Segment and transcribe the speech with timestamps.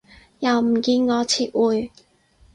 [0.39, 1.91] 又唔見我撤回